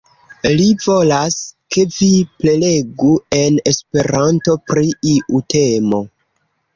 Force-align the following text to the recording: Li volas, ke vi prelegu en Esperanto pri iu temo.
Li 0.59 0.63
volas, 0.85 1.35
ke 1.75 1.83
vi 1.97 2.07
prelegu 2.43 3.11
en 3.41 3.59
Esperanto 3.73 4.57
pri 4.73 4.87
iu 5.17 5.43
temo. 5.55 6.01